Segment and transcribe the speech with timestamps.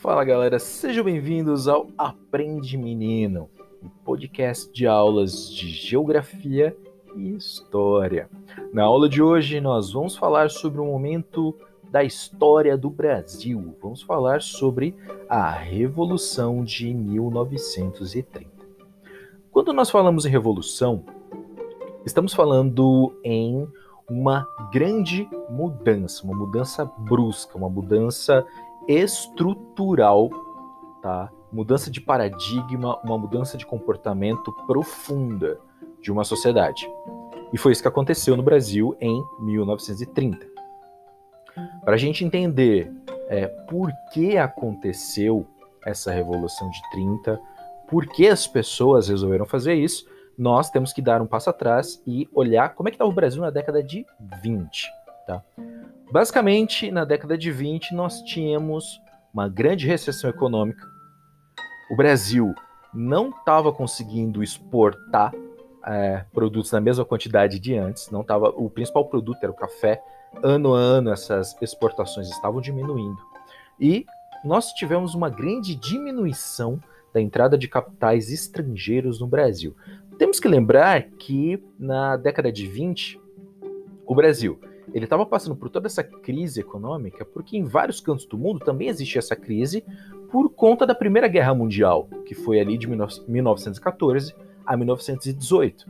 [0.00, 3.50] Fala galera, sejam bem-vindos ao Aprende Menino,
[3.82, 6.74] um podcast de aulas de geografia
[7.14, 8.26] e história.
[8.72, 11.54] Na aula de hoje nós vamos falar sobre um momento
[11.90, 13.76] da história do Brasil.
[13.82, 14.96] Vamos falar sobre
[15.28, 18.40] a Revolução de 1930.
[19.52, 21.04] Quando nós falamos em revolução,
[22.06, 23.68] estamos falando em
[24.08, 28.46] uma grande mudança, uma mudança brusca, uma mudança
[28.90, 30.28] estrutural,
[31.00, 31.30] tá?
[31.52, 35.58] Mudança de paradigma, uma mudança de comportamento profunda
[36.00, 36.90] de uma sociedade.
[37.52, 40.46] E foi isso que aconteceu no Brasil em 1930.
[41.84, 42.92] Para a gente entender
[43.28, 45.46] é, por que aconteceu
[45.84, 47.40] essa Revolução de 30,
[47.88, 50.04] por que as pessoas resolveram fazer isso,
[50.36, 53.40] nós temos que dar um passo atrás e olhar como é que estava o Brasil
[53.40, 54.04] na década de
[54.42, 54.88] 20.
[55.26, 55.42] Tá?
[56.10, 59.00] Basicamente, na década de 20, nós tínhamos
[59.32, 60.84] uma grande recessão econômica.
[61.88, 62.52] O Brasil
[62.92, 65.32] não estava conseguindo exportar
[65.86, 68.10] é, produtos na mesma quantidade de antes.
[68.10, 70.02] Não tava, o principal produto era o café.
[70.42, 73.18] Ano a ano, essas exportações estavam diminuindo.
[73.78, 74.04] E
[74.44, 76.80] nós tivemos uma grande diminuição
[77.14, 79.76] da entrada de capitais estrangeiros no Brasil.
[80.18, 83.20] Temos que lembrar que na década de 20,
[84.06, 84.60] o Brasil
[84.92, 88.88] ele estava passando por toda essa crise econômica porque em vários cantos do mundo também
[88.88, 89.84] existia essa crise
[90.30, 95.86] por conta da Primeira Guerra Mundial, que foi ali de 1914 a 1918.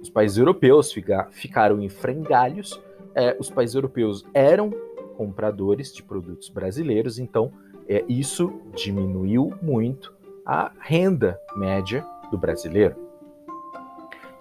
[0.00, 0.92] Os países europeus
[1.30, 2.80] ficaram em frangalhos,
[3.14, 4.70] é, os países europeus eram
[5.16, 7.52] compradores de produtos brasileiros, então
[7.88, 10.12] é, isso diminuiu muito
[10.44, 12.96] a renda média do brasileiro.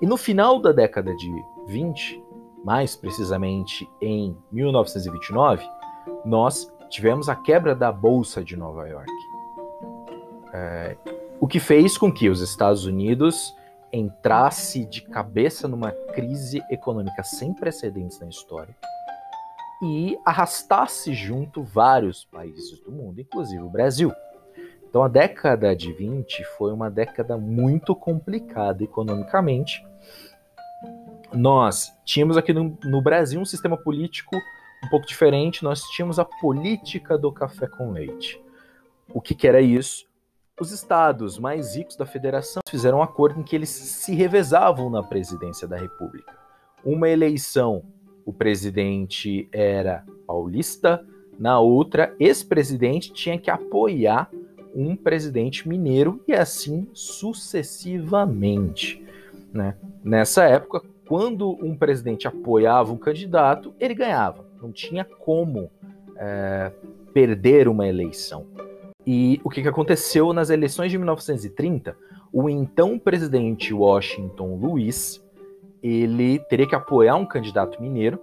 [0.01, 1.29] E no final da década de
[1.67, 2.20] 20,
[2.63, 5.67] mais precisamente em 1929,
[6.25, 9.11] nós tivemos a quebra da Bolsa de Nova York.
[10.53, 10.97] É,
[11.39, 13.55] o que fez com que os Estados Unidos
[13.91, 18.75] entrasse de cabeça numa crise econômica sem precedentes na história
[19.81, 24.13] e arrastasse junto vários países do mundo, inclusive o Brasil.
[24.87, 29.83] Então a década de 20 foi uma década muito complicada economicamente
[31.33, 34.35] nós tínhamos aqui no, no, Brasil um sistema político
[34.83, 35.63] um pouco diferente.
[35.63, 38.41] Nós tínhamos a política do café com leite.
[39.13, 40.05] O que, que era isso?
[40.59, 45.01] Os estados mais ricos da federação fizeram um acordo em que eles se revezavam na
[45.01, 46.37] presidência da República.
[46.83, 47.83] Uma eleição,
[48.25, 51.05] o presidente era paulista,
[51.39, 54.29] na outra, ex-presidente tinha que apoiar
[54.75, 59.03] um presidente mineiro e assim sucessivamente.
[59.51, 59.75] Né?
[60.03, 64.45] Nessa época, quando um presidente apoiava um candidato, ele ganhava.
[64.61, 65.69] Não tinha como
[66.15, 66.71] é,
[67.13, 68.47] perder uma eleição.
[69.05, 71.97] E o que, que aconteceu nas eleições de 1930?
[72.31, 75.21] O então presidente Washington Luiz,
[75.83, 78.17] ele teria que apoiar um candidato mineiro,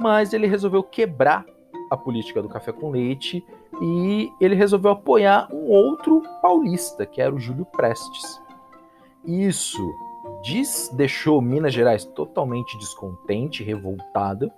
[0.00, 1.44] mas ele resolveu quebrar
[1.90, 3.44] a política do café com leite
[3.82, 8.40] e ele resolveu apoiar um outro paulista, que era o Júlio Prestes.
[9.26, 9.86] Isso
[10.44, 14.52] diz, deixou Minas Gerais totalmente descontente, revoltado,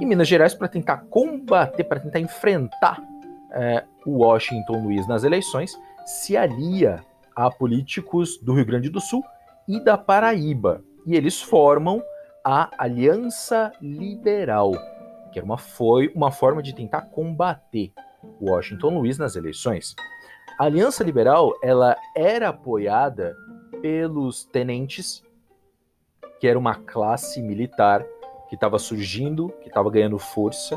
[0.00, 3.02] e Minas Gerais, para tentar combater, para tentar enfrentar
[3.50, 7.04] é, o Washington Luiz nas eleições, se alia
[7.36, 9.22] a políticos do Rio Grande do Sul
[9.68, 10.82] e da Paraíba.
[11.04, 12.02] E eles formam
[12.44, 14.72] a Aliança Liberal,
[15.32, 17.92] que era uma, foi uma forma de tentar combater
[18.40, 19.94] o Washington Luiz nas eleições.
[20.58, 23.36] A Aliança Liberal ela era apoiada
[23.80, 25.22] pelos tenentes,
[26.42, 28.04] que era uma classe militar
[28.48, 30.76] que estava surgindo, que estava ganhando força,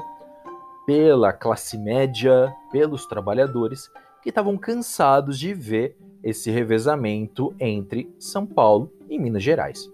[0.85, 3.89] pela classe média, pelos trabalhadores,
[4.21, 9.91] que estavam cansados de ver esse revezamento entre São Paulo e Minas Gerais.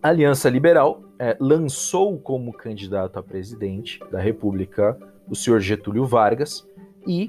[0.00, 4.96] A Aliança Liberal é, lançou como candidato a presidente da República
[5.28, 6.64] o senhor Getúlio Vargas
[7.04, 7.28] e,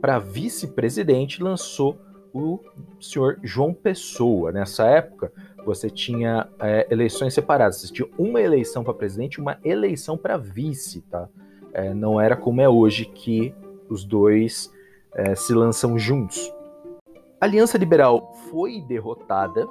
[0.00, 1.98] para vice-presidente, lançou
[2.32, 2.58] o
[3.00, 4.52] senhor João Pessoa.
[4.52, 5.32] Nessa época,
[5.64, 7.80] você tinha é, eleições separadas.
[7.80, 11.28] Você tinha uma eleição para presidente e uma eleição para vice, tá?
[11.72, 13.54] É, não era como é hoje que
[13.88, 14.72] os dois
[15.14, 16.52] é, se lançam juntos.
[17.40, 19.66] A Aliança Liberal foi derrotada.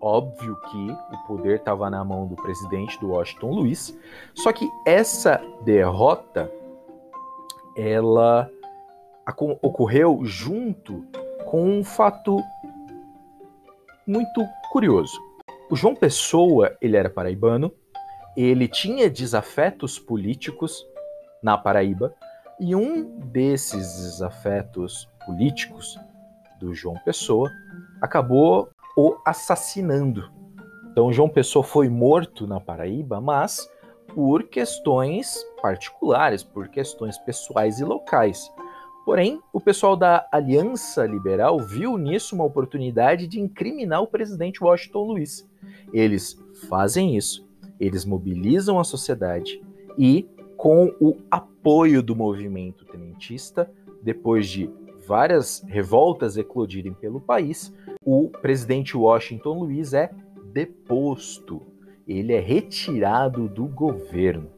[0.00, 3.98] Óbvio que o poder estava na mão do presidente, do Washington Luiz.
[4.34, 6.50] Só que essa derrota,
[7.76, 8.48] ela
[9.60, 11.04] ocorreu junto
[11.46, 12.40] com um fato
[14.08, 15.20] muito curioso.
[15.70, 17.70] O João Pessoa, ele era paraibano,
[18.34, 20.86] ele tinha desafetos políticos
[21.42, 22.14] na Paraíba,
[22.60, 25.96] E um desses afetos políticos
[26.58, 27.48] do João Pessoa
[28.00, 30.28] acabou o assassinando.
[30.90, 33.70] Então, João Pessoa foi morto na Paraíba, mas
[34.12, 38.50] por questões particulares, por questões pessoais e locais.
[39.08, 45.02] Porém, o pessoal da Aliança Liberal viu nisso uma oportunidade de incriminar o presidente Washington
[45.02, 45.48] Luiz.
[45.94, 46.38] Eles
[46.68, 47.48] fazem isso,
[47.80, 49.62] eles mobilizam a sociedade
[49.96, 50.28] e,
[50.58, 53.72] com o apoio do movimento tenentista,
[54.02, 54.70] depois de
[55.06, 57.74] várias revoltas eclodirem pelo país,
[58.04, 60.10] o presidente Washington Luiz é
[60.52, 61.62] deposto.
[62.06, 64.50] Ele é retirado do governo.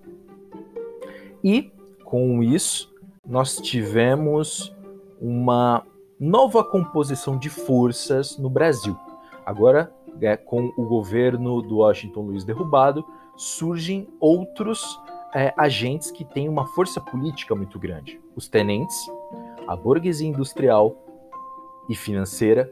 [1.44, 1.70] E,
[2.02, 2.89] com isso,
[3.26, 4.74] nós tivemos
[5.20, 5.84] uma
[6.18, 8.96] nova composição de forças no Brasil.
[9.44, 13.04] Agora, é, com o governo do Washington Luiz derrubado,
[13.36, 14.98] surgem outros
[15.34, 18.20] é, agentes que têm uma força política muito grande.
[18.34, 18.96] Os tenentes,
[19.66, 20.96] a burguesia industrial
[21.88, 22.70] e financeira,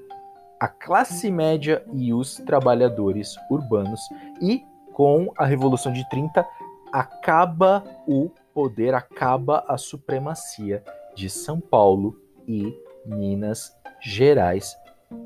[0.61, 4.01] a classe média e os trabalhadores urbanos.
[4.43, 6.47] E com a Revolução de 30,
[6.93, 10.83] acaba o poder acaba a supremacia
[11.15, 12.77] de São Paulo e
[13.07, 14.77] Minas Gerais,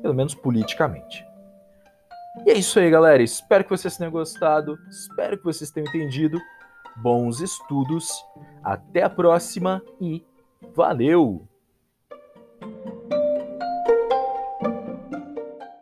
[0.03, 1.25] pelo menos politicamente.
[2.45, 3.23] E é isso aí, galera.
[3.23, 6.39] Espero que vocês tenham gostado, espero que vocês tenham entendido.
[6.97, 8.07] Bons estudos,
[8.63, 10.23] até a próxima e
[10.75, 11.52] valeu!